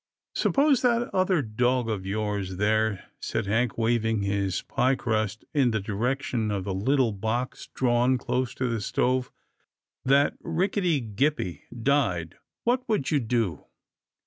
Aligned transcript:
"Suppose 0.33 0.81
that 0.81 1.13
other 1.13 1.43
dog 1.43 1.87
of 1.87 2.07
yours, 2.07 2.55
there," 2.57 3.11
said 3.19 3.45
Hank, 3.45 3.77
waving 3.77 4.23
his 4.23 4.63
pie 4.63 4.95
crust 4.95 5.45
in 5.53 5.69
the 5.69 5.79
direction 5.79 6.49
of 6.49 6.63
the 6.63 6.73
little 6.73 7.11
box 7.11 7.67
drawn 7.75 8.17
close 8.17 8.55
to 8.55 8.67
the 8.67 8.81
stove," 8.81 9.31
that 10.03 10.33
rickety 10.39 11.03
Gippie 11.03 11.65
died, 11.83 12.35
what 12.63 12.81
would 12.89 13.11
you 13.11 13.19
do? 13.19 13.65